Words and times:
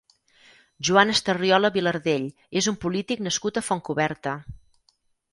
Joan 0.87 1.09
Estarriola 1.15 1.69
Vilardell 1.75 2.25
és 2.61 2.69
un 2.71 2.77
polític 2.85 3.21
nascut 3.27 3.59
a 3.61 3.63
Fontcoberta. 3.67 4.33